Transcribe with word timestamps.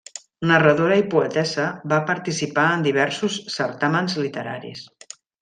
Narradora 0.51 0.95
i 1.01 1.03
poetessa 1.11 1.65
va 1.91 1.99
participar 2.07 2.63
en 2.79 2.87
diversos 2.87 3.37
certàmens 3.59 4.19
literaris. 4.25 4.83